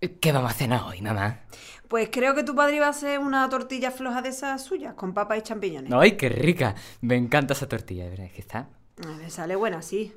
¿Qué 0.00 0.30
vamos 0.30 0.52
a 0.52 0.54
cenar 0.54 0.82
hoy, 0.84 1.02
mamá? 1.02 1.40
Pues 1.88 2.08
creo 2.12 2.32
que 2.36 2.44
tu 2.44 2.54
padre 2.54 2.76
iba 2.76 2.86
a 2.86 2.90
hacer 2.90 3.18
una 3.18 3.48
tortilla 3.48 3.90
floja 3.90 4.22
de 4.22 4.28
esas 4.28 4.62
suyas, 4.62 4.94
con 4.94 5.12
papas 5.12 5.38
y 5.38 5.42
champiñones. 5.42 5.92
¡Ay, 5.92 6.12
qué 6.12 6.28
rica! 6.28 6.76
Me 7.00 7.16
encanta 7.16 7.54
esa 7.54 7.68
tortilla, 7.68 8.08
¿verdad? 8.08 8.26
Es 8.26 8.32
que 8.32 8.40
está. 8.40 8.68
Ver, 8.96 9.28
sale 9.28 9.56
buena, 9.56 9.82
sí. 9.82 10.14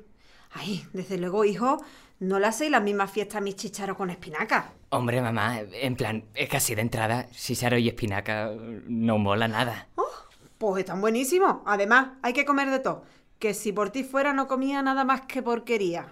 Ay, 0.52 0.86
desde 0.92 1.18
luego, 1.18 1.44
hijo, 1.44 1.82
no 2.20 2.38
le 2.38 2.46
hacéis 2.46 2.70
las 2.70 2.82
mismas 2.82 3.10
fiestas 3.10 3.38
a 3.38 3.40
mis 3.40 3.56
chicharos 3.56 3.96
con 3.96 4.10
espinaca. 4.10 4.72
Hombre, 4.90 5.20
mamá, 5.20 5.58
en 5.60 5.96
plan, 5.96 6.26
es 6.34 6.48
que 6.48 6.58
así 6.58 6.76
de 6.76 6.82
entrada, 6.82 7.28
chicharo 7.30 7.76
y 7.76 7.88
espinaca 7.88 8.52
no 8.86 9.18
mola 9.18 9.48
nada. 9.48 9.88
Oh, 9.96 10.06
pues 10.58 10.80
están 10.80 11.00
buenísimos. 11.00 11.56
Además, 11.66 12.10
hay 12.22 12.34
que 12.34 12.44
comer 12.44 12.70
de 12.70 12.78
todo. 12.78 13.02
Que 13.40 13.52
si 13.52 13.72
por 13.72 13.90
ti 13.90 14.04
fuera 14.04 14.32
no 14.32 14.46
comía 14.46 14.80
nada 14.82 15.02
más 15.02 15.22
que 15.22 15.42
porquería. 15.42 16.06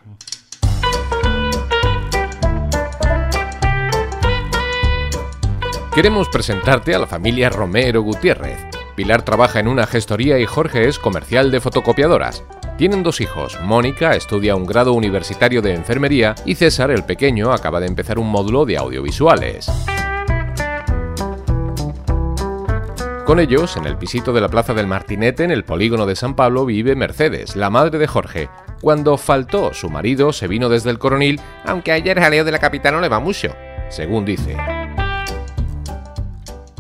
Queremos 5.95 6.29
presentarte 6.29 6.95
a 6.95 7.01
la 7.01 7.09
familia 7.09 7.51
Romero 7.51 8.03
Gutiérrez. 8.03 8.59
Pilar 8.95 9.23
trabaja 9.23 9.59
en 9.59 9.67
una 9.67 9.89
gestoría 9.89 10.39
y 10.39 10.47
Jorge 10.47 10.87
es 10.87 11.01
comercial 11.01 11.51
de 11.51 11.61
fotocopiadoras. 11.61 12.45
Tienen 12.79 13.03
dos 13.03 13.21
hijos. 13.21 13.59
Mónica 13.65 14.15
estudia 14.15 14.55
un 14.55 14.67
grado 14.67 14.93
universitario 14.93 15.63
de 15.63 15.75
enfermería 15.75 16.37
y 16.45 16.55
César, 16.55 16.93
el 16.93 17.03
pequeño, 17.03 17.53
acaba 17.53 17.81
de 17.81 17.89
empezar 17.89 18.21
un 18.21 18.31
módulo 18.31 18.67
de 18.67 18.79
audiovisuales. 18.79 19.69
Con 23.27 23.41
ellos, 23.41 23.77
en 23.77 23.87
el 23.87 23.97
pisito 23.97 24.33
de 24.33 24.41
la 24.41 24.49
Plaza 24.49 24.75
del 24.75 24.87
Martinete, 24.87 25.43
en 25.43 25.51
el 25.51 25.65
polígono 25.65 26.07
de 26.07 26.15
San 26.15 26.37
Pablo, 26.37 26.67
vive 26.67 26.95
Mercedes, 26.95 27.57
la 27.57 27.69
madre 27.69 27.99
de 27.99 28.07
Jorge. 28.07 28.49
Cuando 28.81 29.19
faltó 29.19 29.75
su 29.75 29.91
marido, 29.91 30.33
se 30.33 30.47
vino 30.47 30.69
desde 30.69 30.91
el 30.91 31.01
coronil, 31.01 31.41
aunque 31.65 31.91
ayer 31.91 32.21
jaleo 32.21 32.45
de 32.45 32.53
la 32.53 32.59
capital 32.61 32.95
no 32.95 33.01
le 33.01 33.09
va 33.09 33.19
mucho, 33.19 33.55
según 33.89 34.25
dice. 34.25 34.57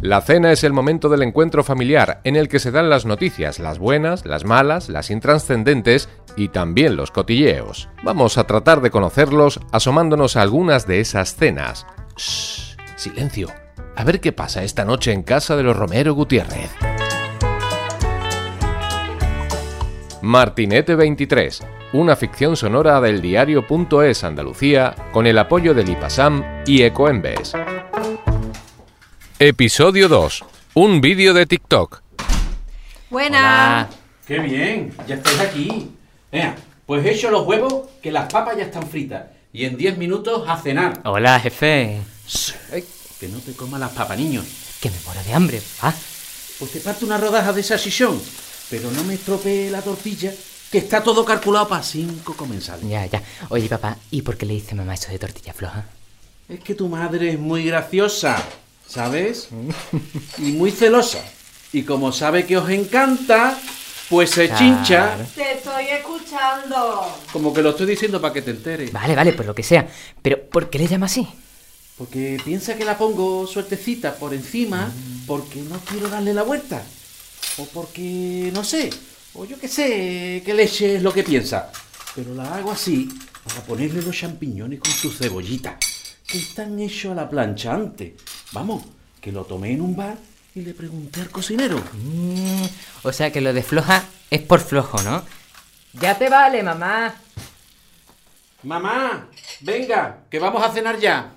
La 0.02 0.22
cena 0.22 0.50
es 0.50 0.64
el 0.64 0.72
momento 0.72 1.10
del 1.10 1.22
encuentro 1.22 1.62
familiar 1.62 2.22
en 2.24 2.36
el 2.36 2.48
que 2.48 2.58
se 2.58 2.70
dan 2.70 2.88
las 2.88 3.04
noticias, 3.04 3.58
las 3.58 3.78
buenas, 3.78 4.24
las 4.24 4.46
malas, 4.46 4.88
las 4.88 5.10
intranscendentes 5.10 6.08
y 6.36 6.48
también 6.48 6.96
los 6.96 7.10
cotilleos. 7.10 7.90
Vamos 8.02 8.38
a 8.38 8.44
tratar 8.44 8.80
de 8.80 8.90
conocerlos 8.90 9.60
asomándonos 9.72 10.36
a 10.36 10.42
algunas 10.42 10.86
de 10.86 11.00
esas 11.00 11.36
cenas. 11.36 11.86
Shh, 12.16 12.76
silencio. 12.96 13.48
A 13.94 14.04
ver 14.04 14.20
qué 14.20 14.32
pasa 14.32 14.62
esta 14.62 14.86
noche 14.86 15.12
en 15.12 15.22
casa 15.22 15.54
de 15.54 15.64
los 15.64 15.76
Romero 15.76 16.14
Gutiérrez. 16.14 16.70
Martinete 20.22 20.94
23, 20.94 21.62
una 21.92 22.16
ficción 22.16 22.56
sonora 22.56 23.02
del 23.02 23.20
diario.es 23.20 24.24
Andalucía 24.24 24.94
con 25.12 25.26
el 25.26 25.38
apoyo 25.38 25.74
del 25.74 25.90
IPASAM 25.90 26.62
y 26.66 26.82
Ecoembes. 26.82 27.54
Episodio 29.42 30.06
2. 30.10 30.44
Un 30.74 31.00
vídeo 31.00 31.32
de 31.32 31.46
TikTok. 31.46 32.02
Buena. 33.08 33.88
¡Qué 34.26 34.38
bien! 34.38 34.94
Ya 35.08 35.14
estáis 35.14 35.40
aquí. 35.40 35.92
Venga, 36.30 36.56
pues 36.84 37.06
he 37.06 37.12
hecho 37.12 37.30
los 37.30 37.46
huevos 37.46 37.88
que 38.02 38.12
las 38.12 38.30
papas 38.30 38.58
ya 38.58 38.64
están 38.64 38.86
fritas. 38.86 39.28
Y 39.50 39.64
en 39.64 39.78
10 39.78 39.96
minutos 39.96 40.44
a 40.46 40.58
cenar. 40.58 41.00
Hola, 41.06 41.40
jefe. 41.40 42.02
Ay, 42.70 42.84
que 43.18 43.28
no 43.28 43.38
te 43.38 43.54
comas 43.54 43.80
las 43.80 43.92
papas, 43.92 44.18
niño. 44.18 44.44
Que 44.78 44.90
me 44.90 44.96
muero 45.06 45.22
de 45.22 45.32
hambre, 45.32 45.62
ah. 45.80 45.94
Pues 46.58 46.72
te 46.72 46.80
parto 46.80 47.06
una 47.06 47.16
rodaja 47.16 47.54
de 47.54 47.62
salchichón. 47.62 48.20
Pero 48.68 48.90
no 48.90 49.02
me 49.04 49.14
estropee 49.14 49.70
la 49.70 49.80
tortilla, 49.80 50.34
que 50.70 50.76
está 50.76 51.02
todo 51.02 51.24
calculado 51.24 51.66
para 51.66 51.82
cinco 51.82 52.36
comensales. 52.36 52.86
Ya, 52.86 53.06
ya. 53.06 53.22
Oye, 53.48 53.70
papá, 53.70 53.96
¿y 54.10 54.20
por 54.20 54.36
qué 54.36 54.44
le 54.44 54.52
dice 54.52 54.74
mamá 54.74 54.92
eso 54.92 55.10
de 55.10 55.18
tortilla 55.18 55.54
floja? 55.54 55.86
Es 56.46 56.60
que 56.60 56.74
tu 56.74 56.88
madre 56.88 57.30
es 57.30 57.38
muy 57.38 57.64
graciosa, 57.64 58.36
¿sabes? 58.90 59.48
y 60.38 60.52
muy 60.52 60.70
celosa. 60.70 61.20
Y 61.72 61.82
como 61.84 62.10
sabe 62.12 62.44
que 62.46 62.56
os 62.56 62.68
encanta, 62.68 63.56
pues 64.08 64.30
se 64.30 64.48
Claro. 64.48 64.58
chincha. 64.58 65.16
Te 65.34 65.52
estoy 65.52 65.86
escuchando. 65.86 67.16
Como 67.32 67.54
que 67.54 67.62
lo 67.62 67.70
estoy 67.70 67.86
diciendo 67.86 68.20
para 68.20 68.34
que 68.34 68.42
te 68.42 68.50
enteres. 68.50 68.92
Vale, 68.92 69.14
vale, 69.14 69.32
pues 69.32 69.46
lo 69.46 69.54
que 69.54 69.62
sea. 69.62 69.88
Pero, 70.20 70.40
¿por 70.48 70.68
qué 70.68 70.78
le 70.78 70.88
llama 70.88 71.06
así? 71.06 71.26
Porque 71.96 72.38
piensa 72.44 72.76
que 72.76 72.84
la 72.84 72.96
pongo 72.98 73.46
suertecita 73.46 74.14
por 74.16 74.34
encima 74.34 74.90
porque 75.26 75.60
no 75.60 75.78
quiero 75.80 76.08
darle 76.08 76.34
la 76.34 76.42
vuelta. 76.42 76.82
O 77.58 77.66
porque, 77.66 78.50
no 78.54 78.64
sé, 78.64 78.90
o 79.34 79.44
yo 79.44 79.58
qué 79.60 79.68
sé, 79.68 80.42
qué 80.44 80.54
leche 80.54 80.96
es 80.96 81.02
lo 81.02 81.12
que 81.12 81.22
piensa. 81.22 81.70
Pero 82.16 82.34
la 82.34 82.54
hago 82.56 82.72
así 82.72 83.08
para 83.44 83.60
ponerle 83.62 84.02
los 84.02 84.16
champiñones 84.16 84.80
con 84.80 84.90
su 84.90 85.10
cebollita, 85.12 85.78
que 86.26 86.38
están 86.38 86.78
hechos 86.80 87.12
a 87.12 87.16
la 87.16 87.28
plancha 87.28 87.74
antes. 87.74 88.12
Vamos, 88.52 88.82
que 89.20 89.32
lo 89.32 89.44
tomé 89.44 89.72
en 89.72 89.80
un 89.80 89.94
bar 89.94 90.16
y 90.54 90.62
le 90.62 90.74
pregunté 90.74 91.20
al 91.20 91.30
cocinero. 91.30 91.78
Mm, 91.92 92.64
o 93.02 93.12
sea 93.12 93.30
que 93.30 93.40
lo 93.40 93.52
de 93.52 93.62
floja 93.62 94.02
es 94.30 94.40
por 94.42 94.60
flojo, 94.60 95.00
¿no? 95.02 95.22
Ya 95.92 96.18
te 96.18 96.28
vale, 96.28 96.62
mamá. 96.62 97.14
Mamá, 98.62 99.28
venga, 99.60 100.18
que 100.28 100.38
vamos 100.38 100.62
a 100.62 100.70
cenar 100.72 100.98
ya. 100.98 101.32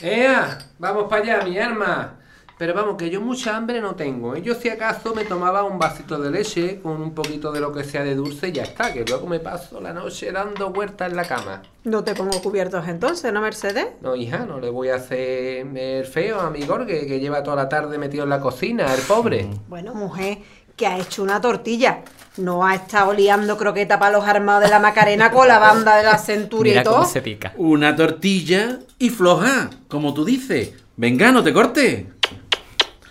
¡Ea! 0.00 0.58
Vamos 0.78 1.08
para 1.08 1.22
allá, 1.22 1.44
mi 1.44 1.58
arma. 1.58 2.16
Pero 2.58 2.72
vamos, 2.72 2.96
que 2.96 3.10
yo 3.10 3.20
mucha 3.20 3.54
hambre 3.54 3.82
no 3.82 3.94
tengo. 3.96 4.34
¿eh? 4.34 4.40
Yo 4.40 4.54
si 4.54 4.70
acaso 4.70 5.14
me 5.14 5.24
tomaba 5.24 5.62
un 5.64 5.78
vasito 5.78 6.18
de 6.18 6.30
leche 6.30 6.80
con 6.80 7.02
un 7.02 7.14
poquito 7.14 7.52
de 7.52 7.60
lo 7.60 7.70
que 7.70 7.84
sea 7.84 8.02
de 8.02 8.14
dulce 8.14 8.48
y 8.48 8.52
ya 8.52 8.62
está, 8.62 8.94
que 8.94 9.04
luego 9.04 9.26
me 9.26 9.40
paso 9.40 9.78
la 9.78 9.92
noche 9.92 10.32
dando 10.32 10.70
vueltas 10.70 11.10
en 11.10 11.16
la 11.16 11.26
cama. 11.26 11.60
No 11.84 12.02
te 12.02 12.14
pongo 12.14 12.40
cubiertos 12.40 12.88
entonces, 12.88 13.30
¿no, 13.30 13.42
Mercedes? 13.42 13.88
No, 14.00 14.16
hija, 14.16 14.46
no 14.46 14.58
le 14.58 14.70
voy 14.70 14.88
a 14.88 14.94
hacer 14.96 15.66
el 15.76 16.06
feo 16.06 16.40
a 16.40 16.50
mi 16.50 16.64
Gorge, 16.64 17.06
que 17.06 17.20
lleva 17.20 17.42
toda 17.42 17.56
la 17.56 17.68
tarde 17.68 17.98
metido 17.98 18.24
en 18.24 18.30
la 18.30 18.40
cocina, 18.40 18.92
el 18.94 19.02
pobre. 19.02 19.46
Bueno, 19.68 19.94
mujer, 19.94 20.38
que 20.76 20.86
ha 20.86 20.98
hecho 20.98 21.22
una 21.22 21.40
tortilla. 21.42 22.04
No 22.38 22.66
ha 22.66 22.74
estado 22.74 23.12
liando 23.12 23.58
croqueta 23.58 23.98
para 23.98 24.12
los 24.16 24.24
armados 24.26 24.64
de 24.64 24.70
la 24.70 24.78
Macarena 24.78 25.30
con 25.30 25.46
la 25.46 25.58
banda 25.58 25.96
de 25.96 26.04
la 26.04 26.16
Centuria 26.18 26.72
Mira 26.72 26.80
y 26.80 26.84
todo. 26.84 26.96
cómo 26.96 27.06
se 27.06 27.20
pica. 27.22 27.52
Una 27.56 27.94
tortilla 27.94 28.78
y 28.98 29.10
floja, 29.10 29.70
como 29.88 30.14
tú 30.14 30.24
dices. 30.24 30.72
Venga, 30.98 31.30
no 31.30 31.42
te 31.42 31.52
cortes. 31.52 32.04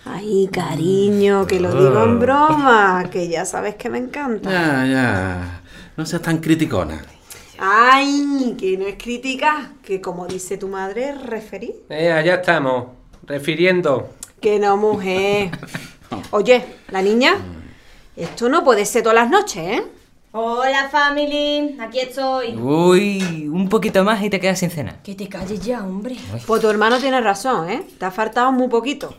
Ay, 0.06 0.48
cariño, 0.52 1.48
que 1.48 1.60
lo 1.60 1.74
digo 1.74 2.04
en 2.04 2.20
broma, 2.20 3.10
que 3.12 3.28
ya 3.28 3.44
sabes 3.44 3.74
que 3.76 3.90
me 3.90 3.98
encanta. 3.98 4.52
Ya, 4.52 4.86
ya. 4.86 5.62
No 5.98 6.06
seas 6.06 6.22
tan 6.22 6.38
criticona. 6.38 7.04
Ay, 7.58 8.56
que 8.58 8.78
no 8.78 8.86
es 8.86 8.96
crítica, 9.02 9.72
que 9.82 10.02
como 10.02 10.28
dice 10.28 10.58
tu 10.58 10.68
madre, 10.68 11.16
referir. 11.16 11.74
Ea, 11.90 12.22
ya 12.22 12.36
estamos. 12.36 12.88
Refiriendo. 13.24 14.12
Que 14.40 14.60
no, 14.60 14.78
mujer. 14.78 15.50
Oye, 16.30 16.64
la 16.90 17.02
niña, 17.02 17.38
esto 18.16 18.48
no 18.48 18.64
puede 18.64 18.86
ser 18.86 19.02
todas 19.02 19.16
las 19.16 19.30
noches, 19.32 19.64
¿eh? 19.80 19.84
Hola 20.34 20.90
family, 20.92 21.78
aquí 21.80 22.00
estoy. 22.00 22.56
Uy, 22.58 23.48
un 23.48 23.70
poquito 23.70 24.04
más 24.04 24.22
y 24.22 24.30
te 24.30 24.40
quedas 24.40 24.60
sin 24.60 24.70
cena. 24.70 24.98
Que 25.02 25.16
te 25.16 25.28
calles 25.30 25.62
ya, 25.62 25.84
hombre. 25.84 26.16
Pues 26.46 26.62
tu 26.62 26.70
hermano 26.70 27.00
tiene 27.00 27.22
razón, 27.22 27.70
¿eh? 27.70 27.88
Te 27.98 28.06
ha 28.06 28.12
faltado 28.12 28.52
muy 28.52 28.68
poquito. 28.68 29.16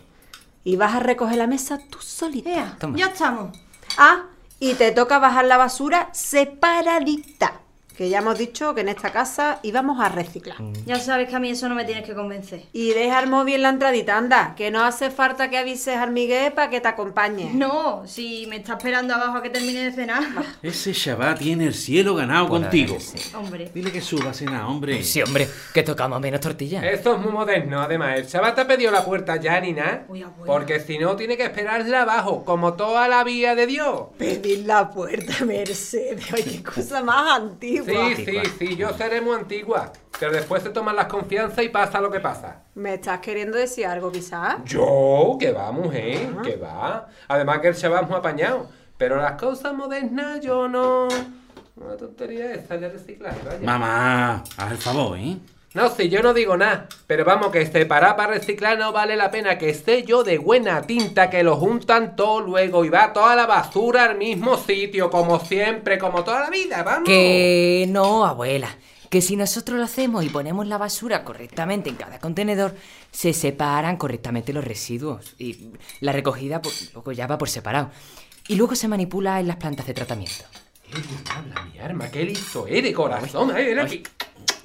Y 0.67 0.75
vas 0.75 0.97
a 0.97 0.99
recoger 0.99 1.37
la 1.39 1.47
mesa 1.47 1.79
tú 1.79 1.99
solita. 2.01 2.51
Ea, 2.51 2.77
Toma. 2.81 2.99
ya 2.99 3.07
estamos. 3.07 3.57
Ah, 3.99 4.25
y 4.59 4.75
te 4.75 4.91
toca 4.91 5.21
bajar 5.21 5.45
la 5.45 5.57
basura 5.57 6.09
separadita. 6.13 7.61
Que 7.97 8.09
ya 8.11 8.19
hemos 8.19 8.37
dicho 8.39 8.75
que 8.75 8.83
en 8.83 8.89
esta 8.91 9.11
casa 9.11 9.59
íbamos 9.63 10.01
a 10.01 10.09
reciclar. 10.11 10.59
Ya 10.85 11.01
sabes 11.01 11.29
que 11.29 11.37
a 11.37 11.39
mí 11.39 11.51
eso 11.51 11.69
no 11.69 11.75
me 11.75 11.85
tienes 11.85 12.05
que 12.05 12.15
convencer. 12.15 12.63
Y 12.73 12.91
deja 12.93 13.21
el 13.21 13.29
móvil 13.31 13.55
en 13.57 13.63
la 13.63 13.69
entradita, 13.71 14.17
anda, 14.19 14.55
que 14.55 14.71
no 14.71 14.85
hace 14.85 15.11
falta 15.11 15.49
que 15.49 15.57
avises 15.57 15.97
al 15.97 16.11
Miguel 16.11 16.53
para 16.53 16.69
que 16.69 16.81
te 16.81 16.89
acompañe. 16.89 17.51
No, 17.55 18.03
si 18.07 18.47
me 18.49 18.57
está 18.57 18.75
esperando 18.75 19.15
abajo 19.15 19.39
a 19.39 19.43
que 19.43 19.49
termine 19.51 19.85
de 19.85 19.93
cenar. 19.93 20.23
Ese 20.63 20.93
chaval 20.93 21.39
tiene 21.39 21.65
el 21.67 21.75
cielo 21.75 22.15
ganado 22.15 22.49
contigo. 22.49 22.99
sí. 23.01 23.17
Hombre. 23.35 23.71
Dile 23.75 23.91
que 23.91 24.01
suba 24.03 24.31
a 24.31 24.35
cenar, 24.35 24.65
hombre. 24.65 25.03
Sí, 25.03 25.23
hombre, 25.23 25.49
que 25.73 25.83
tocamos 25.83 26.21
menos 26.21 26.41
tortilla. 26.41 26.87
Esto 26.89 27.15
es 27.15 27.21
muy 27.23 27.33
moderno, 27.33 27.81
además. 27.81 28.19
El 28.19 28.27
chaval 28.29 28.55
te 28.55 28.61
ha 28.61 28.67
pedido 28.67 28.91
la 28.91 29.05
puerta 29.05 29.37
ya 29.37 29.59
ni 29.61 29.73
nada. 29.73 30.05
Uy. 30.09 30.25
Porque 30.45 30.81
si 30.81 30.99
no, 30.99 31.17
tiene 31.17 31.37
que 31.37 31.45
esperarla 31.45 32.03
abajo, 32.03 32.45
como 32.45 32.75
toda 32.75 33.09
la 33.09 33.25
vía 33.25 33.55
de 33.55 33.67
Dios. 33.67 34.03
Pedir 34.19 34.67
la 34.67 34.91
puerta, 34.91 35.33
Mercedes. 35.47 36.33
Oye, 36.35 36.63
cosa 36.63 37.03
más 37.03 37.41
antigua. 37.41 37.86
Sí, 37.87 38.25
sí, 38.25 38.41
sí, 38.59 38.77
yo 38.77 38.93
seré 38.95 39.21
muy 39.21 39.37
antigua. 39.37 39.93
Pero 40.19 40.33
después 40.33 40.63
se 40.63 40.71
toman 40.71 40.97
las 40.97 41.07
confianzas 41.07 41.65
y 41.65 41.69
pasa 41.69 42.01
lo 42.01 42.11
que 42.11 42.21
pasa. 42.21 42.63
¿Me 42.75 42.95
estás 42.95 43.21
queriendo 43.21 43.57
decir 43.57 43.87
algo, 43.87 44.11
quizás? 44.11 44.57
Yo, 44.65 45.37
que 45.39 45.53
va, 45.53 45.71
mujer, 45.73 46.29
que 46.43 46.57
va. 46.57 47.09
Además 47.29 47.61
que 47.61 47.69
el 47.69 47.77
chaval 47.77 48.05
es 48.05 48.11
muy 48.11 48.19
apañado. 48.19 48.69
Pero 48.97 49.17
las 49.17 49.33
cosas 49.33 49.75
modernas 49.75 50.41
yo 50.41 50.69
no... 50.69 51.09
Una 51.77 51.97
tontería 51.99 52.55
esa 52.55 52.79
de 52.79 52.89
reciclar, 52.89 53.35
vaya. 53.45 53.61
Mamá, 53.61 54.43
haz 54.57 54.73
el 54.73 54.79
favor, 54.79 55.19
¿eh? 55.19 55.37
No, 55.77 55.91
si 55.91 56.09
yo 56.09 56.23
no 56.23 56.33
digo 56.33 56.57
nada, 56.57 56.89
pero 57.07 57.23
vamos, 57.27 57.53
que 57.53 57.67
separar 57.67 58.17
para 58.17 58.33
reciclar 58.33 58.79
no 58.79 58.93
vale 58.93 59.15
la 59.15 59.31
pena, 59.31 59.59
que 59.59 59.69
esté 59.69 60.05
yo 60.05 60.25
de 60.25 60.39
buena 60.39 60.81
tinta, 60.81 61.29
que 61.29 61.43
lo 61.43 61.57
juntan 61.57 62.17
todo 62.17 62.41
luego 62.41 62.83
y 62.87 62.89
va 62.89 63.13
toda 63.13 63.37
la 63.37 63.45
basura 63.45 64.05
al 64.05 64.17
mismo 64.17 64.57
sitio, 64.57 65.11
como 65.11 65.39
siempre, 65.39 65.99
como 65.99 66.25
toda 66.25 66.41
la 66.41 66.49
vida, 66.49 66.83
vamos. 66.83 67.07
Que 67.07 67.85
no, 67.91 68.25
abuela. 68.25 68.75
que 69.11 69.21
si 69.21 69.37
nosotros 69.37 69.77
lo 69.77 69.85
hacemos 69.85 70.25
y 70.25 70.31
ponemos 70.31 70.67
la 70.67 70.79
basura 70.79 71.25
correctamente 71.25 71.91
en 71.91 71.97
cada 71.97 72.21
contenedor, 72.21 72.75
se 73.11 73.35
separan 73.35 73.99
correctamente 73.99 74.55
los 74.55 74.65
residuos 74.65 75.35
y 75.39 75.73
la 76.01 76.13
recogida 76.13 76.63
pues, 76.63 76.91
luego 76.95 77.13
ya 77.13 77.27
va 77.27 77.37
por 77.37 77.51
separado. 77.51 77.91
Y 78.49 78.57
luego 78.57 78.75
se 78.77 78.89
manipula 78.89 79.41
en 79.41 79.49
las 79.49 79.57
plantas 79.57 79.87
de 79.87 79.93
tratamiento. 79.93 80.47
¡Qué 80.91 81.03
habla 81.31 81.67
mi 81.67 81.79
arma! 81.81 82.09
¡Qué 82.11 82.25
listo 82.25 82.67
eres, 82.67 82.95
corazón! 82.95 83.53
¡Ay! 83.55 84.03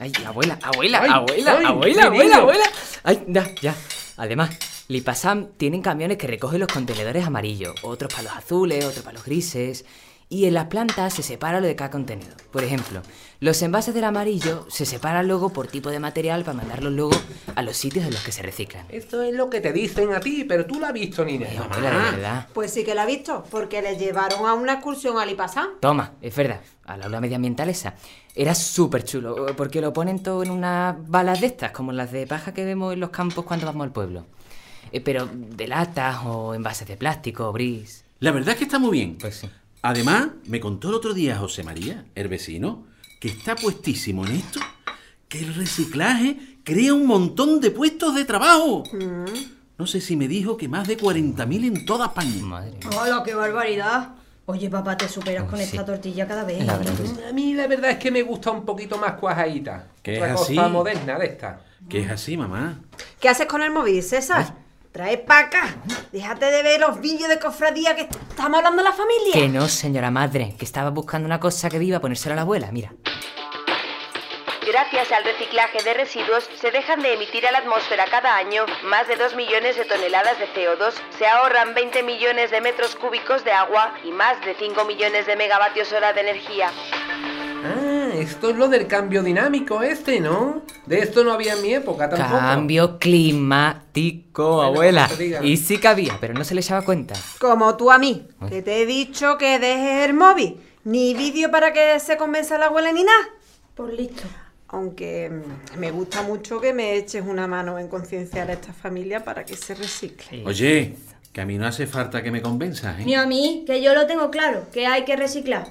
Ay, 0.01 0.11
abuela, 0.25 0.57
abuela, 0.63 0.99
Ay, 1.03 1.09
abuela, 1.11 1.57
ay, 1.59 1.65
abuela, 1.65 2.05
abuela, 2.05 2.37
abuela. 2.37 2.65
Ay, 3.03 3.23
ya, 3.27 3.47
ya. 3.61 3.75
Además, 4.17 4.49
Lipasam 4.87 5.49
tienen 5.57 5.83
camiones 5.83 6.17
que 6.17 6.25
recogen 6.25 6.59
los 6.59 6.69
contenedores 6.69 7.23
amarillos, 7.23 7.75
otros 7.83 8.11
para 8.11 8.23
los 8.23 8.33
azules, 8.33 8.83
otros 8.83 9.05
para 9.05 9.13
los 9.13 9.23
grises. 9.23 9.85
Y 10.31 10.45
en 10.45 10.53
las 10.53 10.67
plantas 10.67 11.13
se 11.13 11.23
separa 11.23 11.59
lo 11.59 11.67
de 11.67 11.75
cada 11.75 11.91
contenedor. 11.91 12.37
Por 12.51 12.63
ejemplo, 12.63 13.01
los 13.41 13.61
envases 13.63 13.93
del 13.93 14.05
amarillo 14.05 14.65
se 14.69 14.85
separan 14.85 15.27
luego 15.27 15.49
por 15.49 15.67
tipo 15.67 15.89
de 15.89 15.99
material 15.99 16.45
para 16.45 16.55
mandarlos 16.55 16.93
luego 16.93 17.11
a 17.53 17.61
los 17.61 17.75
sitios 17.75 18.05
en 18.05 18.13
los 18.13 18.23
que 18.23 18.31
se 18.31 18.41
reciclan. 18.41 18.85
Esto 18.87 19.21
es 19.23 19.35
lo 19.35 19.49
que 19.49 19.59
te 19.59 19.73
dicen 19.73 20.13
a 20.13 20.21
ti, 20.21 20.45
pero 20.47 20.65
tú 20.65 20.79
lo 20.79 20.85
has 20.85 20.93
visto, 20.93 21.25
Nina. 21.25 21.47
Ay, 21.49 21.57
abuela, 21.57 21.89
de 21.89 22.11
verdad. 22.11 22.47
Pues 22.53 22.71
sí 22.71 22.85
que 22.85 22.95
la 22.95 23.03
ha 23.03 23.05
visto, 23.05 23.43
porque 23.51 23.81
le 23.81 23.97
llevaron 23.97 24.45
a 24.45 24.53
una 24.53 24.75
excursión 24.75 25.17
a 25.17 25.25
Lipasán. 25.25 25.67
Toma, 25.81 26.13
es 26.21 26.33
verdad, 26.33 26.61
al 26.85 27.03
aula 27.03 27.19
medioambiental 27.19 27.67
esa. 27.67 27.95
Era 28.33 28.55
súper 28.55 29.03
chulo, 29.03 29.47
porque 29.57 29.81
lo 29.81 29.91
ponen 29.91 30.23
todo 30.23 30.43
en 30.43 30.51
unas 30.51 30.95
balas 31.09 31.41
de 31.41 31.47
estas, 31.47 31.71
como 31.71 31.91
las 31.91 32.09
de 32.13 32.25
paja 32.25 32.53
que 32.53 32.63
vemos 32.63 32.93
en 32.93 33.01
los 33.01 33.09
campos 33.09 33.43
cuando 33.43 33.65
vamos 33.65 33.83
al 33.83 33.91
pueblo. 33.91 34.23
Eh, 34.93 35.01
pero 35.01 35.27
de 35.29 35.67
latas 35.67 36.19
o 36.23 36.55
envases 36.55 36.87
de 36.87 36.95
plástico 36.95 37.49
o 37.49 37.51
bris. 37.51 38.05
La 38.21 38.31
verdad 38.31 38.51
es 38.51 38.59
que 38.59 38.63
está 38.63 38.79
muy 38.79 38.91
bien. 38.91 39.17
Pues 39.19 39.35
sí. 39.35 39.49
Además, 39.81 40.27
me 40.45 40.59
contó 40.59 40.89
el 40.89 40.95
otro 40.95 41.13
día 41.13 41.37
José 41.37 41.63
María, 41.63 42.05
el 42.15 42.27
vecino, 42.27 42.85
que 43.19 43.29
está 43.29 43.55
puestísimo 43.55 44.25
en 44.25 44.33
esto, 44.33 44.59
que 45.27 45.39
el 45.39 45.53
reciclaje 45.55 46.37
crea 46.63 46.93
un 46.93 47.05
montón 47.07 47.59
de 47.59 47.71
puestos 47.71 48.13
de 48.15 48.25
trabajo. 48.25 48.83
No 49.77 49.87
sé 49.87 49.99
si 50.01 50.15
me 50.15 50.27
dijo 50.27 50.57
que 50.57 50.67
más 50.67 50.87
de 50.87 50.97
40.000 50.97 51.65
en 51.65 51.85
toda 51.85 52.07
España. 52.07 52.43
Madre 52.43 52.71
mía. 52.71 52.89
¡Hola, 52.99 53.23
qué 53.25 53.33
barbaridad! 53.33 54.09
Oye, 54.45 54.69
papá, 54.69 54.97
te 54.97 55.07
superas 55.07 55.45
con 55.45 55.57
Sí. 55.57 55.63
esta 55.65 55.85
tortilla 55.85 56.27
cada 56.27 56.43
vez. 56.43 56.63
La 56.65 56.77
verdad. 56.77 56.93
A 57.29 57.33
mí 57.33 57.53
la 57.53 57.67
verdad 57.67 57.91
es 57.91 57.97
que 57.97 58.11
me 58.11 58.21
gusta 58.21 58.51
un 58.51 58.65
poquito 58.65 58.97
más 58.97 59.13
cuajadita. 59.13 59.87
¿Que 60.03 60.17
Otra 60.17 60.27
es 60.27 60.33
cosa 60.33 60.43
así? 60.65 60.71
moderna 60.71 61.17
de 61.17 61.25
esta. 61.25 61.61
Que 61.89 62.01
es 62.01 62.09
así, 62.11 62.37
mamá. 62.37 62.79
¿Qué 63.19 63.29
haces 63.29 63.47
con 63.47 63.61
el 63.61 63.71
móvil, 63.71 64.03
César? 64.03 64.55
Trae 64.91 65.17
para 65.17 65.47
acá. 65.47 65.75
Déjate 66.11 66.47
de 66.47 66.63
ver 66.63 66.79
los 66.81 66.99
vídeos 66.99 67.29
de 67.29 67.39
cofradía 67.39 67.95
que 67.95 68.01
estamos 68.01 68.57
hablando 68.57 68.83
de 68.83 68.89
la 68.89 68.93
familia. 68.93 69.33
Que 69.33 69.47
no, 69.47 69.67
señora 69.69 70.11
madre, 70.11 70.53
que 70.59 70.65
estaba 70.65 70.89
buscando 70.89 71.25
una 71.25 71.39
cosa 71.39 71.69
que 71.69 71.79
viva 71.79 71.97
a 71.97 72.01
ponérsela 72.01 72.33
a 72.33 72.35
la 72.35 72.41
abuela, 72.41 72.71
mira. 72.71 72.91
Gracias 74.67 75.11
al 75.11 75.23
reciclaje 75.23 75.81
de 75.83 75.93
residuos 75.93 76.49
se 76.59 76.71
dejan 76.71 77.01
de 77.01 77.13
emitir 77.13 77.47
a 77.47 77.51
la 77.51 77.59
atmósfera 77.59 78.05
cada 78.05 78.35
año 78.35 78.65
más 78.83 79.07
de 79.07 79.15
2 79.15 79.35
millones 79.35 79.75
de 79.75 79.85
toneladas 79.85 80.37
de 80.39 80.47
CO2, 80.53 80.93
se 81.17 81.25
ahorran 81.25 81.73
20 81.73 82.03
millones 82.03 82.51
de 82.51 82.61
metros 82.61 82.95
cúbicos 82.95 83.43
de 83.43 83.51
agua 83.51 83.95
y 84.03 84.11
más 84.11 84.39
de 84.45 84.53
5 84.53 84.85
millones 84.85 85.25
de 85.25 85.35
megavatios 85.35 85.91
hora 85.91 86.13
de 86.13 86.21
energía. 86.21 86.69
Ah, 87.63 88.09
esto 88.15 88.49
es 88.49 88.55
lo 88.57 88.67
del 88.67 88.87
cambio 88.87 89.23
dinámico 89.23 89.81
este, 89.81 90.19
¿no? 90.19 90.61
De 90.85 90.99
esto 90.99 91.23
no 91.23 91.31
había 91.33 91.53
en 91.53 91.61
mi 91.61 91.73
época 91.73 92.09
tampoco. 92.09 92.37
Cambio 92.37 92.99
climático, 92.99 94.43
Bueno, 94.55 94.61
abuela. 94.63 95.09
digas. 95.17 95.43
Y 95.43 95.57
sí 95.57 95.77
que 95.77 95.87
había, 95.87 96.17
pero 96.19 96.33
no 96.33 96.43
se 96.43 96.55
le 96.55 96.61
echaba 96.61 96.83
cuenta. 96.83 97.15
Como 97.39 97.75
tú 97.77 97.91
a 97.91 97.97
mí, 97.97 98.27
que 98.49 98.61
te 98.61 98.81
he 98.81 98.85
dicho 98.85 99.37
que 99.37 99.59
dejes 99.59 100.05
el 100.07 100.13
móvil. 100.13 100.57
Ni 100.83 101.13
vídeo 101.13 101.51
para 101.51 101.73
que 101.73 101.99
se 101.99 102.17
convenza 102.17 102.57
la 102.57 102.65
abuela 102.67 102.91
ni 102.91 103.03
nada. 103.03 103.29
Por 103.75 103.93
listo. 103.93 104.23
Aunque 104.69 105.29
mm, 105.29 105.79
me 105.79 105.91
gusta 105.91 106.23
mucho 106.23 106.59
que 106.59 106.73
me 106.73 106.95
eches 106.95 107.23
una 107.25 107.45
mano 107.45 107.77
en 107.77 107.87
concienciar 107.87 108.49
a 108.49 108.53
esta 108.53 108.73
familia 108.73 109.23
para 109.23 109.45
que 109.45 109.55
se 109.55 109.75
recicle. 109.75 110.43
Oye, 110.45 110.95
que 111.33 111.41
a 111.41 111.45
mí 111.45 111.57
no 111.57 111.67
hace 111.67 111.85
falta 111.87 112.23
que 112.23 112.31
me 112.31 112.41
convenzas, 112.41 112.99
¿eh? 112.99 113.03
Ni 113.05 113.15
a 113.15 113.25
mí, 113.25 113.63
que 113.67 113.81
yo 113.81 113.93
lo 113.93 114.07
tengo 114.07 114.31
claro, 114.31 114.65
que 114.73 114.87
hay 114.87 115.03
que 115.05 115.15
reciclar. 115.15 115.67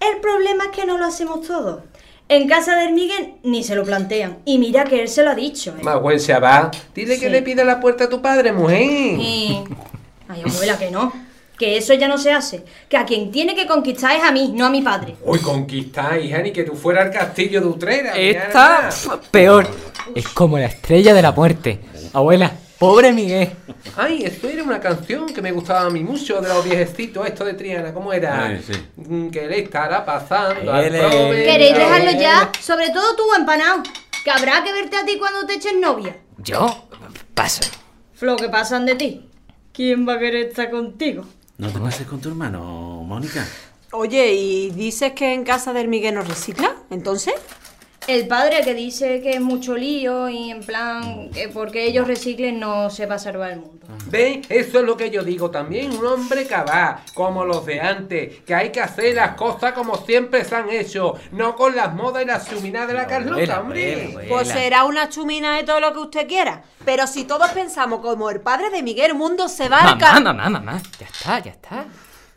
El 0.00 0.20
problema 0.20 0.64
es 0.64 0.70
que 0.70 0.86
no 0.86 0.98
lo 0.98 1.06
hacemos 1.06 1.46
todos. 1.46 1.82
En 2.28 2.46
casa 2.46 2.76
del 2.76 2.92
Miguel 2.92 3.34
ni 3.42 3.64
se 3.64 3.74
lo 3.74 3.84
plantean. 3.84 4.38
Y 4.44 4.58
mira 4.58 4.84
que 4.84 5.00
él 5.00 5.08
se 5.08 5.22
lo 5.22 5.30
ha 5.30 5.34
dicho. 5.34 5.74
¿eh? 5.78 5.82
Más 5.82 6.00
buen 6.00 6.20
se 6.20 6.38
va. 6.38 6.70
Dile 6.94 7.18
que 7.18 7.30
le 7.30 7.42
pida 7.42 7.64
la 7.64 7.80
puerta 7.80 8.04
a 8.04 8.08
tu 8.08 8.20
padre, 8.20 8.52
mujer. 8.52 8.82
Y... 8.82 9.64
Ay, 10.28 10.42
abuela, 10.44 10.78
que 10.78 10.90
no. 10.90 11.12
Que 11.58 11.78
eso 11.78 11.94
ya 11.94 12.06
no 12.06 12.18
se 12.18 12.30
hace. 12.30 12.64
Que 12.88 12.98
a 12.98 13.06
quien 13.06 13.32
tiene 13.32 13.54
que 13.54 13.66
conquistar 13.66 14.14
es 14.14 14.22
a 14.22 14.30
mí, 14.30 14.52
no 14.54 14.66
a 14.66 14.70
mi 14.70 14.82
padre. 14.82 15.16
Uy, 15.24 15.40
conquistar, 15.40 16.20
hija, 16.20 16.38
ni 16.42 16.52
que 16.52 16.64
tú 16.64 16.74
fueras 16.74 17.06
al 17.06 17.12
castillo 17.12 17.62
de 17.62 17.66
Utrera. 17.66 18.12
Esta, 18.12 18.90
peor. 19.30 19.66
Es 20.14 20.28
como 20.28 20.58
la 20.58 20.66
estrella 20.66 21.14
de 21.14 21.22
la 21.22 21.32
muerte. 21.32 21.80
Abuela, 22.12 22.52
pobre 22.78 23.12
Miguel. 23.12 23.50
Ay, 23.96 24.22
esto 24.24 24.48
era 24.48 24.62
una 24.62 24.80
canción 24.80 25.26
que 25.32 25.42
me 25.42 25.52
gustaba 25.52 25.82
a 25.86 25.90
mí 25.90 26.00
mucho 26.04 26.40
de 26.40 26.48
los 26.48 26.64
viejecitos, 26.64 27.26
esto 27.26 27.44
de 27.44 27.54
Triana, 27.54 27.92
¿cómo 27.92 28.12
era? 28.12 28.58
Sí. 28.64 28.72
Mm, 28.96 29.30
Que 29.30 29.46
le 29.46 29.60
estará 29.60 30.04
pasando 30.04 30.72
al 30.72 30.84
prove- 30.90 31.44
¿Queréis 31.44 31.74
dejarlo 31.76 32.10
ya? 32.12 32.50
Sobre 32.60 32.90
todo 32.90 33.16
tú, 33.16 33.22
empanado. 33.36 33.82
Que 34.24 34.30
habrá 34.30 34.62
que 34.64 34.72
verte 34.72 34.96
a 34.96 35.04
ti 35.04 35.16
cuando 35.18 35.46
te 35.46 35.54
eches 35.54 35.74
novia. 35.80 36.16
¿Yo? 36.38 36.88
Paso. 37.34 37.62
Flo, 38.14 38.36
que 38.36 38.48
pasan 38.48 38.84
de 38.86 38.94
ti. 38.96 39.28
¿Quién 39.72 40.08
va 40.08 40.14
a 40.14 40.18
querer 40.18 40.48
estar 40.48 40.70
contigo? 40.70 41.24
No 41.56 41.68
te 41.70 41.78
pases 41.78 42.06
con 42.06 42.20
tu 42.20 42.28
hermano, 42.28 43.02
Mónica. 43.06 43.46
Oye, 43.92 44.34
¿y 44.34 44.70
dices 44.70 45.12
que 45.12 45.32
en 45.32 45.44
casa 45.44 45.72
del 45.72 45.88
Miguel 45.88 46.14
no 46.14 46.22
recicla? 46.22 46.74
¿Entonces? 46.90 47.34
El 48.08 48.26
padre 48.26 48.62
que 48.64 48.72
dice 48.72 49.20
que 49.20 49.32
es 49.32 49.40
mucho 49.42 49.76
lío 49.76 50.30
y 50.30 50.50
en 50.50 50.60
plan 50.60 51.28
que 51.30 51.50
porque 51.50 51.84
ellos 51.84 52.06
reciclen 52.06 52.58
no 52.58 52.88
se 52.88 53.04
va 53.04 53.16
a 53.16 53.18
salvar 53.18 53.50
el 53.50 53.60
mundo. 53.60 53.86
¿Ven? 54.06 54.40
Eso 54.48 54.78
es 54.78 54.84
lo 54.86 54.96
que 54.96 55.10
yo 55.10 55.22
digo 55.22 55.50
también, 55.50 55.92
un 55.92 56.06
hombre 56.06 56.46
cabá, 56.46 57.02
como 57.12 57.44
los 57.44 57.66
de 57.66 57.82
antes, 57.82 58.40
que 58.46 58.54
hay 58.54 58.72
que 58.72 58.80
hacer 58.80 59.14
las 59.14 59.34
cosas 59.34 59.74
como 59.74 59.98
siempre 59.98 60.42
se 60.46 60.56
han 60.56 60.70
hecho, 60.70 61.16
no 61.32 61.54
con 61.54 61.76
las 61.76 61.94
modas 61.94 62.22
y 62.22 62.26
las 62.26 62.48
chuminadas 62.48 62.88
de 62.88 62.94
la 62.94 63.06
Carlota, 63.06 63.60
hombre. 63.60 64.16
Pues 64.26 64.48
será 64.48 64.86
una 64.86 65.10
chumina 65.10 65.58
de 65.58 65.64
todo 65.64 65.78
lo 65.78 65.92
que 65.92 65.98
usted 65.98 66.26
quiera. 66.26 66.62
Pero 66.86 67.06
si 67.06 67.24
todos 67.24 67.50
pensamos 67.50 68.00
como 68.00 68.30
el 68.30 68.40
padre 68.40 68.70
de 68.70 68.82
Miguel, 68.82 69.10
el 69.10 69.16
mundo 69.16 69.48
se 69.48 69.68
va 69.68 69.80
al 69.82 69.98
Mamá, 69.98 70.20
mamá, 70.20 70.48
mamá. 70.48 70.82
Ya 70.98 71.06
está, 71.06 71.38
ya 71.40 71.50
está. 71.50 71.84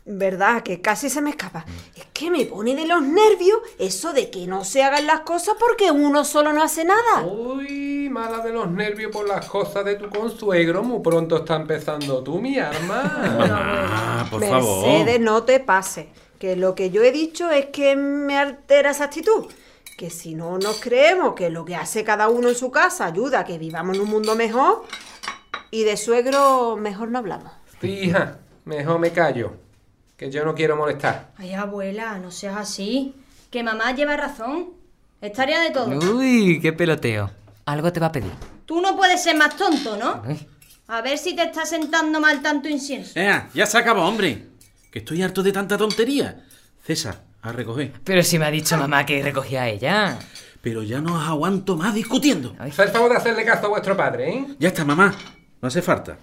Verdad, 0.04 0.64
que 0.64 0.80
casi 0.80 1.08
se 1.08 1.20
me 1.20 1.30
escapa. 1.30 1.64
Es 1.94 2.06
que 2.12 2.28
me 2.28 2.44
pone 2.46 2.74
de 2.74 2.86
los 2.86 3.02
nervios 3.02 3.58
eso 3.78 4.12
de 4.12 4.30
que 4.30 4.48
no 4.48 4.64
se 4.64 4.82
hagan 4.82 5.06
las 5.06 5.20
cosas 5.20 5.54
porque 5.60 5.92
uno 5.92 6.24
solo 6.24 6.52
no 6.52 6.62
hace 6.62 6.84
nada. 6.84 7.24
Uy, 7.24 8.08
mala 8.10 8.38
de 8.38 8.52
los 8.52 8.68
nervios 8.68 9.12
por 9.12 9.28
las 9.28 9.46
cosas 9.46 9.84
de 9.84 9.94
tu 9.94 10.10
consuegro, 10.10 10.82
muy 10.82 11.00
pronto 11.02 11.36
está 11.36 11.54
empezando 11.54 12.22
tú, 12.22 12.40
mi 12.40 12.58
arma. 12.58 13.02
Ah, 13.94 14.26
por 14.30 14.44
favor. 14.44 14.86
Mercedes, 14.86 15.20
no 15.20 15.42
te 15.44 15.60
pases. 15.60 16.06
Que 16.38 16.56
lo 16.56 16.74
que 16.74 16.90
yo 16.90 17.02
he 17.02 17.12
dicho 17.12 17.50
es 17.50 17.66
que 17.66 17.96
me 17.96 18.36
altera 18.38 18.90
esa 18.90 19.04
actitud. 19.04 19.46
Que 19.96 20.10
si 20.10 20.34
no 20.34 20.58
nos 20.58 20.80
creemos 20.80 21.34
que 21.34 21.50
lo 21.50 21.64
que 21.64 21.76
hace 21.76 22.04
cada 22.04 22.28
uno 22.28 22.48
en 22.48 22.54
su 22.54 22.70
casa 22.70 23.06
ayuda 23.06 23.40
a 23.40 23.44
que 23.44 23.58
vivamos 23.58 23.96
en 23.96 24.02
un 24.02 24.10
mundo 24.10 24.34
mejor, 24.34 24.84
y 25.70 25.84
de 25.84 25.96
suegro 25.96 26.76
mejor 26.76 27.10
no 27.10 27.18
hablamos. 27.18 27.52
Fija, 27.78 28.38
mejor 28.64 28.98
me 28.98 29.10
callo, 29.12 29.52
que 30.22 30.30
yo 30.30 30.44
no 30.44 30.54
quiero 30.54 30.76
molestar. 30.76 31.32
Ay, 31.36 31.52
abuela, 31.52 32.16
no 32.18 32.30
seas 32.30 32.56
así. 32.56 33.14
Que 33.50 33.64
mamá 33.64 33.92
lleva 33.92 34.16
razón. 34.16 34.70
Estaría 35.20 35.60
de 35.60 35.70
todo. 35.70 35.88
Uy, 36.16 36.60
qué 36.62 36.72
peloteo. 36.72 37.30
Algo 37.66 37.92
te 37.92 37.98
va 37.98 38.06
a 38.06 38.12
pedir. 38.12 38.30
Tú 38.64 38.80
no 38.80 38.96
puedes 38.96 39.20
ser 39.20 39.36
más 39.36 39.56
tonto, 39.56 39.96
¿no? 39.96 40.22
Ay. 40.24 40.46
A 40.86 41.00
ver 41.00 41.18
si 41.18 41.34
te 41.34 41.42
está 41.42 41.66
sentando 41.66 42.20
mal 42.20 42.40
tanto 42.40 42.68
incienso. 42.68 43.18
Ea, 43.18 43.48
ya 43.52 43.66
se 43.66 43.78
acabó, 43.78 44.02
hombre. 44.02 44.46
Que 44.92 45.00
estoy 45.00 45.22
harto 45.22 45.42
de 45.42 45.50
tanta 45.50 45.76
tontería. 45.76 46.44
César, 46.84 47.22
a 47.42 47.50
recoger. 47.50 47.92
Pero 48.04 48.22
si 48.22 48.38
me 48.38 48.44
ha 48.44 48.50
dicho 48.50 48.76
mamá 48.76 49.04
que 49.04 49.22
recogía 49.22 49.62
a 49.62 49.68
ella. 49.68 50.18
Pero 50.60 50.84
ya 50.84 51.00
no 51.00 51.16
os 51.16 51.28
aguanto 51.28 51.76
más 51.76 51.94
discutiendo. 51.94 52.54
Favor 52.92 53.10
de 53.10 53.16
hacerle 53.16 53.44
caso 53.44 53.66
a 53.66 53.70
vuestro 53.70 53.96
padre, 53.96 54.30
¿eh? 54.30 54.46
Ya 54.60 54.68
está, 54.68 54.84
mamá. 54.84 55.14
No 55.60 55.66
hace 55.66 55.82
falta. 55.82 56.16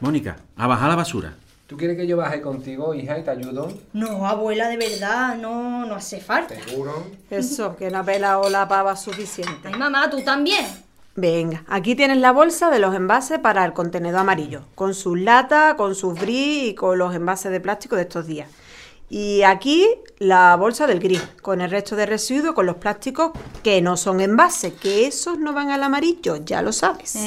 Mónica, 0.00 0.36
a 0.56 0.66
bajar 0.66 0.90
la 0.90 0.96
basura. 0.96 1.34
¿Tú 1.68 1.76
quieres 1.76 1.98
que 1.98 2.06
yo 2.06 2.16
baje 2.16 2.40
contigo, 2.40 2.94
hija, 2.94 3.18
y 3.18 3.24
te 3.24 3.30
ayudo? 3.30 3.70
No, 3.92 4.26
abuela, 4.26 4.68
de 4.68 4.78
verdad, 4.78 5.36
no, 5.36 5.84
no 5.84 5.96
hace 5.96 6.18
falta. 6.18 6.54
Seguro. 6.64 7.04
Eso, 7.28 7.76
que 7.76 7.90
no 7.90 7.98
ha 7.98 8.04
pelado 8.04 8.48
la 8.48 8.66
pava 8.66 8.96
suficiente. 8.96 9.68
Ay, 9.68 9.78
mamá, 9.78 10.08
tú 10.08 10.22
también. 10.22 10.64
Venga, 11.14 11.64
aquí 11.68 11.94
tienes 11.94 12.16
la 12.16 12.32
bolsa 12.32 12.70
de 12.70 12.78
los 12.78 12.94
envases 12.94 13.38
para 13.40 13.66
el 13.66 13.74
contenedor 13.74 14.20
amarillo, 14.20 14.62
con 14.74 14.94
sus 14.94 15.20
latas, 15.20 15.74
con 15.74 15.94
sus 15.94 16.18
bris 16.18 16.70
y 16.70 16.74
con 16.74 16.96
los 16.96 17.14
envases 17.14 17.52
de 17.52 17.60
plástico 17.60 17.96
de 17.96 18.02
estos 18.02 18.26
días. 18.26 18.48
Y 19.10 19.42
aquí 19.42 19.86
la 20.16 20.56
bolsa 20.56 20.86
del 20.86 21.00
gris, 21.00 21.22
con 21.42 21.60
el 21.60 21.70
resto 21.70 21.96
de 21.96 22.06
residuos, 22.06 22.54
con 22.54 22.64
los 22.64 22.76
plásticos 22.76 23.32
que 23.62 23.82
no 23.82 23.98
son 23.98 24.22
envases, 24.22 24.72
que 24.72 25.06
esos 25.06 25.38
no 25.38 25.52
van 25.52 25.70
al 25.70 25.82
amarillo, 25.82 26.36
ya 26.36 26.62
lo 26.62 26.72
sabes. 26.72 27.18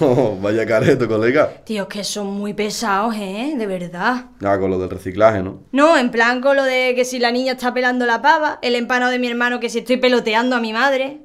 Ea. 0.00 0.36
Vaya 0.40 0.66
careto, 0.66 1.08
colega. 1.08 1.48
Tío, 1.64 1.88
que 1.88 2.04
son 2.04 2.26
muy 2.26 2.54
pesados, 2.54 3.14
¿eh? 3.16 3.54
De 3.56 3.66
verdad. 3.66 4.26
Ah, 4.42 4.58
con 4.58 4.70
lo 4.70 4.78
del 4.78 4.90
reciclaje, 4.90 5.42
¿no? 5.42 5.62
No, 5.72 5.96
en 5.96 6.10
plan 6.10 6.40
con 6.40 6.56
lo 6.56 6.64
de 6.64 6.94
que 6.94 7.04
si 7.04 7.18
la 7.18 7.30
niña 7.30 7.52
está 7.52 7.72
pelando 7.74 8.06
la 8.06 8.22
pava, 8.22 8.58
el 8.62 8.74
empano 8.74 9.10
de 9.10 9.18
mi 9.18 9.28
hermano 9.28 9.60
que 9.60 9.68
si 9.68 9.78
estoy 9.78 9.96
peloteando 9.96 10.56
a 10.56 10.60
mi 10.60 10.72
madre. 10.72 11.20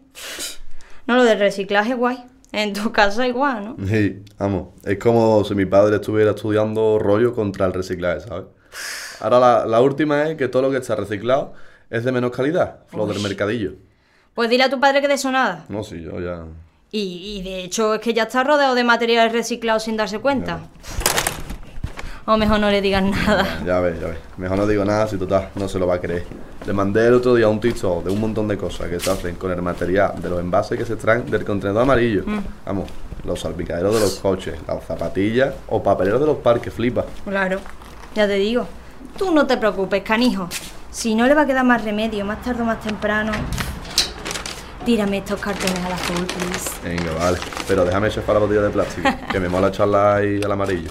No, 1.08 1.16
lo 1.16 1.24
del 1.24 1.40
reciclaje, 1.40 1.94
guay. 1.94 2.24
En 2.54 2.74
tu 2.74 2.92
casa 2.92 3.26
igual, 3.28 3.64
¿no? 3.78 3.88
Sí, 3.88 4.24
vamos. 4.38 4.70
Es 4.84 4.98
como 4.98 5.44
si 5.46 5.56
mi 5.56 5.66
padre 5.66 5.96
estuviera 5.96 6.32
estudiando 6.32 7.00
rollo 7.00 7.34
contra 7.34 7.66
el 7.66 7.74
reciclaje, 7.74 8.22
¿sabes? 8.22 8.46
Ahora 9.22 9.40
la, 9.40 9.66
la 9.66 9.82
última 9.82 10.28
es 10.30 10.36
que 10.36 10.48
todo 10.48 10.64
lo 10.64 10.72
que 10.72 10.78
está 10.78 10.96
reciclado 10.96 11.54
es 11.90 12.04
de 12.04 12.12
menos 12.12 12.32
calidad, 12.32 12.80
lo 12.94 13.06
del 13.08 13.22
mercadillo. 13.22 13.74
Pues 14.34 14.50
dile 14.50 14.64
a 14.64 14.70
tu 14.70 14.80
padre 14.80 15.02
que 15.02 15.08
de 15.08 15.14
eso 15.16 15.32
nada. 15.32 15.66
No, 15.70 15.84
sí, 15.84 16.02
yo 16.02 16.20
ya... 16.20 16.46
Y, 16.94 17.38
y 17.38 17.42
de 17.42 17.64
hecho 17.64 17.94
es 17.94 18.02
que 18.02 18.14
ya 18.14 18.24
está 18.24 18.44
rodeado 18.44 18.76
de 18.76 18.84
materiales 18.84 19.32
reciclados 19.32 19.84
sin 19.84 19.96
darse 19.96 20.20
cuenta. 20.20 20.60
O 22.26 22.38
mejor 22.38 22.60
no 22.60 22.70
le 22.70 22.82
digas 22.82 23.02
nada. 23.02 23.62
Ya 23.66 23.80
ves, 23.80 24.00
ya 24.00 24.08
ves. 24.08 24.18
Mejor 24.38 24.58
no 24.58 24.68
digo 24.68 24.84
nada 24.86 25.08
si 25.08 25.18
total 25.18 25.50
no 25.56 25.68
se 25.68 25.80
lo 25.80 25.88
va 25.88 25.96
a 25.96 26.02
creer. 26.02 26.26
Le 26.66 26.74
mandé 26.74 27.08
el 27.08 27.14
otro 27.14 27.34
día 27.34 27.48
un 27.48 27.60
TikTok 27.60 28.04
de 28.04 28.12
un 28.12 28.20
montón 28.20 28.48
de 28.48 28.58
cosas 28.58 28.90
que 28.90 29.00
se 29.00 29.10
hacen 29.10 29.36
con 29.36 29.52
el 29.52 29.62
material 29.62 30.22
de 30.22 30.30
los 30.30 30.40
envases 30.40 30.78
que 30.78 30.86
se 30.86 30.94
extraen 30.94 31.26
del 31.32 31.46
contenedor 31.46 31.82
amarillo. 31.82 32.24
Vamos, 32.66 32.90
los 33.24 33.40
salpicaderos 33.40 33.94
de 33.94 34.00
los 34.02 34.16
coches, 34.20 34.56
las 34.68 34.84
zapatillas 34.84 35.54
o 35.70 35.82
papeleros 35.82 36.20
de 36.20 36.28
los 36.28 36.38
parques, 36.38 36.74
flipa. 36.74 37.06
Claro, 37.26 37.60
ya 38.14 38.28
te 38.28 38.34
digo. 38.36 38.68
Tú 39.18 39.34
no 39.34 39.48
te 39.48 39.58
preocupes, 39.58 40.04
canijo. 40.04 40.48
Si 40.92 41.16
no 41.16 41.26
le 41.26 41.34
va 41.34 41.44
a 41.44 41.46
quedar 41.48 41.66
más 41.66 41.84
remedio, 41.84 42.26
más 42.26 42.42
tarde 42.42 42.62
o 42.62 42.66
más 42.66 42.82
temprano. 42.82 43.32
Tírame 44.86 45.20
estos 45.20 45.40
cartones 45.40 45.78
al 45.86 45.92
azul, 45.94 46.26
please. 46.26 46.70
Venga, 46.84 47.14
vale. 47.14 47.38
Pero 47.68 47.86
déjame 47.86 48.10
chafar 48.10 48.36
la 48.36 48.40
botella 48.42 48.62
de 48.62 48.70
plástico, 48.72 49.10
que 49.32 49.40
me 49.40 49.48
mola 49.48 49.68
echarla 49.68 50.16
ahí 50.16 50.42
al 50.44 50.52
amarillo. 50.52 50.90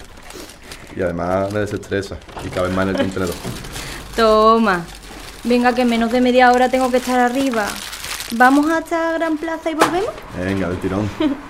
Y 0.97 1.02
además 1.02 1.52
me 1.52 1.61
desestresa 1.61 2.16
y 2.44 2.49
cabe 2.49 2.68
más 2.68 2.85
en 2.85 2.90
el 2.90 2.97
contenedor. 2.97 3.35
Toma. 4.14 4.85
Venga, 5.42 5.75
que 5.75 5.82
en 5.82 5.88
menos 5.88 6.12
de 6.12 6.20
media 6.20 6.52
hora 6.52 6.68
tengo 6.68 6.90
que 6.90 6.99
estar 6.99 7.18
arriba. 7.18 7.66
¿Vamos 8.32 8.70
hasta 8.70 9.12
Gran 9.12 9.37
Plaza 9.38 9.70
y 9.70 9.75
volvemos? 9.75 10.11
Venga, 10.38 10.68
del 10.68 10.78
tirón. 10.78 11.11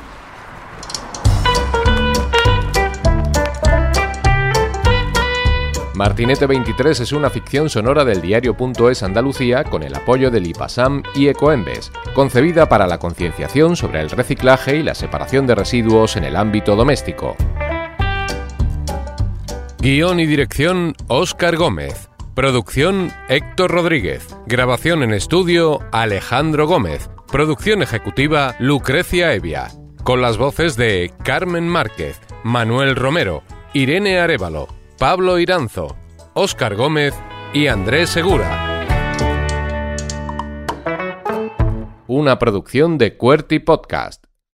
Martinete 6.00 6.46
23 6.46 6.98
es 7.00 7.12
una 7.12 7.28
ficción 7.28 7.68
sonora 7.68 8.06
del 8.06 8.22
diario.es 8.22 9.02
Andalucía 9.02 9.64
con 9.64 9.82
el 9.82 9.94
apoyo 9.94 10.30
del 10.30 10.46
IPASAM 10.46 11.02
y 11.14 11.28
Ecoembes, 11.28 11.92
concebida 12.14 12.70
para 12.70 12.86
la 12.86 12.96
concienciación 12.96 13.76
sobre 13.76 14.00
el 14.00 14.08
reciclaje 14.08 14.76
y 14.76 14.82
la 14.82 14.94
separación 14.94 15.46
de 15.46 15.56
residuos 15.56 16.16
en 16.16 16.24
el 16.24 16.36
ámbito 16.36 16.74
doméstico. 16.74 17.36
Guión 19.80 20.20
y 20.20 20.26
dirección 20.26 20.94
Óscar 21.08 21.56
Gómez. 21.58 22.08
Producción 22.34 23.12
Héctor 23.28 23.70
Rodríguez. 23.70 24.26
Grabación 24.46 25.02
en 25.02 25.12
estudio 25.12 25.80
Alejandro 25.92 26.66
Gómez. 26.66 27.10
Producción 27.30 27.82
ejecutiva 27.82 28.56
Lucrecia 28.58 29.34
Evia. 29.34 29.68
Con 30.02 30.22
las 30.22 30.38
voces 30.38 30.78
de 30.78 31.12
Carmen 31.24 31.68
Márquez, 31.68 32.18
Manuel 32.42 32.96
Romero, 32.96 33.42
Irene 33.74 34.18
Arevalo, 34.18 34.79
Pablo 35.00 35.38
Iranzo, 35.38 35.96
Óscar 36.34 36.76
Gómez 36.76 37.14
y 37.54 37.68
Andrés 37.68 38.10
Segura. 38.10 38.84
Una 42.06 42.38
producción 42.38 42.98
de 42.98 43.16
Cuerty 43.16 43.60
Podcast. 43.60 44.19